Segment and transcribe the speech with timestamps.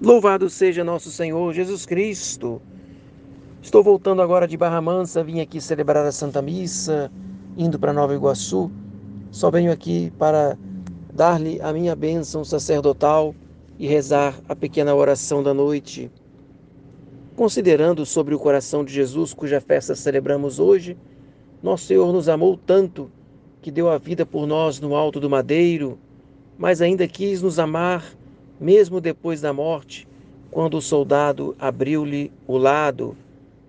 [0.00, 2.62] Louvado seja nosso Senhor Jesus Cristo.
[3.60, 7.10] Estou voltando agora de Barra Mansa, vim aqui celebrar a Santa Missa,
[7.56, 8.70] indo para Nova Iguaçu.
[9.32, 10.56] Só venho aqui para
[11.12, 13.34] dar-lhe a minha bênção sacerdotal
[13.76, 16.08] e rezar a pequena oração da noite.
[17.34, 20.96] Considerando sobre o coração de Jesus, cuja festa celebramos hoje,
[21.60, 23.10] nosso Senhor nos amou tanto
[23.60, 25.98] que deu a vida por nós no alto do madeiro,
[26.56, 28.04] mas ainda quis nos amar
[28.60, 30.06] mesmo depois da morte,
[30.50, 33.16] quando o soldado abriu-lhe o lado,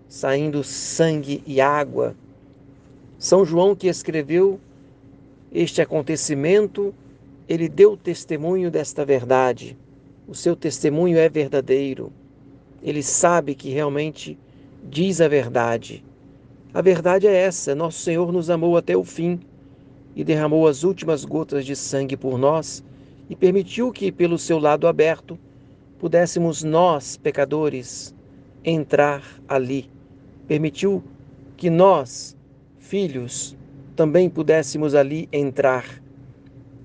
[0.08, 2.16] saindo sangue e água.
[3.18, 4.60] São João, que escreveu
[5.52, 6.94] este acontecimento,
[7.48, 9.78] ele deu testemunho desta verdade.
[10.28, 12.12] O seu testemunho é verdadeiro.
[12.82, 14.38] Ele sabe que realmente
[14.84, 16.04] diz a verdade.
[16.74, 19.40] A verdade é essa: nosso Senhor nos amou até o fim
[20.16, 22.84] e derramou as últimas gotas de sangue por nós
[23.30, 25.38] e permitiu que, pelo seu lado aberto,
[26.00, 28.16] pudéssemos nós, pecadores,
[28.66, 29.90] entrar ali.
[30.48, 31.04] Permitiu
[31.56, 32.36] que nós,
[32.80, 33.56] filhos,
[33.96, 36.02] também pudéssemos ali entrar,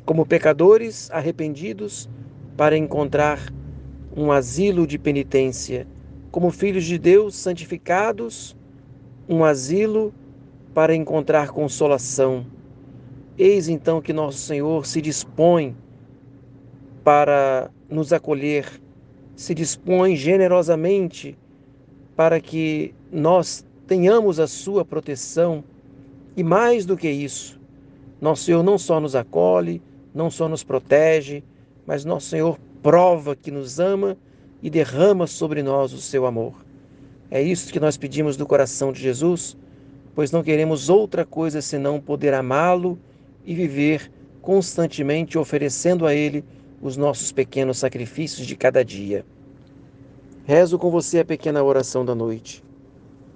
[0.05, 2.11] como pecadores arrependidos,
[2.57, 3.41] para encontrar
[4.17, 5.87] um asilo de penitência,
[6.31, 8.57] como filhos de Deus santificados,
[9.29, 10.13] um asilo
[10.75, 12.47] para encontrar consolação.
[13.39, 15.75] Eis então que nosso Senhor se dispõe
[17.05, 18.81] para nos acolher,
[19.37, 21.37] se dispõe generosamente
[22.17, 25.63] para que nós tenhamos a sua proteção
[26.37, 27.61] e mais do que isso,
[28.21, 29.83] nosso Senhor não só nos acolhe,
[30.15, 31.45] não só nos protege,
[31.87, 34.17] mas nosso Senhor prova que nos ama
[34.63, 36.55] e derrama sobre nós o seu amor.
[37.31, 39.57] É isso que nós pedimos do coração de Jesus,
[40.15, 42.99] pois não queremos outra coisa senão poder amá-lo
[43.45, 44.11] e viver
[44.41, 46.45] constantemente oferecendo a Ele
[46.81, 49.25] os nossos pequenos sacrifícios de cada dia.
[50.45, 52.63] Rezo com você a pequena oração da noite.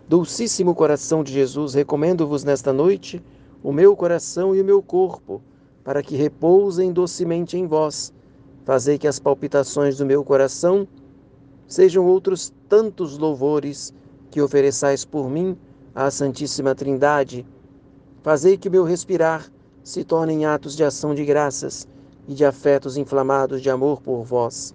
[0.08, 3.22] Dulcíssimo coração de Jesus, recomendo-vos nesta noite
[3.62, 5.42] o meu coração e o meu corpo,
[5.82, 8.12] para que repousem docemente em vós.
[8.64, 10.86] Fazei que as palpitações do meu coração
[11.66, 13.94] sejam outros tantos louvores
[14.30, 15.56] que ofereçais por mim
[15.94, 17.46] à Santíssima Trindade.
[18.22, 19.50] Fazei que o meu respirar
[19.82, 21.88] se torne em atos de ação de graças
[22.28, 24.74] e de afetos inflamados de amor por vós.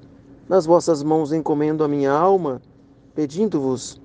[0.49, 2.59] Nas vossas mãos encomendo a minha alma,
[3.13, 4.01] pedindo-vos,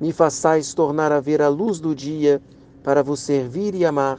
[0.00, 2.42] me façais tornar a ver a luz do dia,
[2.82, 4.18] para vos servir e amar,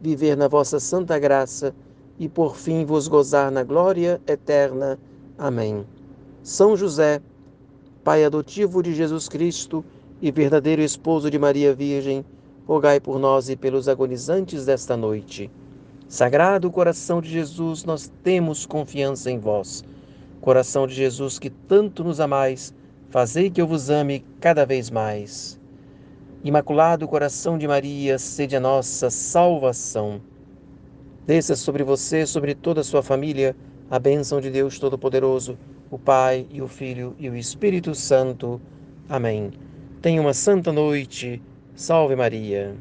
[0.00, 1.74] viver na vossa santa graça
[2.18, 4.98] e por fim vos gozar na glória eterna.
[5.36, 5.84] Amém.
[6.42, 7.20] São José,
[8.02, 9.84] Pai adotivo de Jesus Cristo
[10.22, 12.24] e verdadeiro esposo de Maria Virgem,
[12.66, 15.50] rogai por nós e pelos agonizantes desta noite.
[16.10, 19.84] Sagrado coração de Jesus, nós temos confiança em vós.
[20.40, 22.74] Coração de Jesus, que tanto nos amais,
[23.10, 25.56] fazei que eu vos ame cada vez mais.
[26.42, 30.20] Imaculado coração de Maria, sede a nossa salvação.
[31.28, 33.54] Desça sobre você, sobre toda a sua família,
[33.88, 35.56] a bênção de Deus Todo-Poderoso,
[35.92, 38.60] o Pai e o Filho e o Espírito Santo.
[39.08, 39.52] Amém.
[40.02, 41.40] Tenha uma santa noite.
[41.76, 42.74] Salve Maria.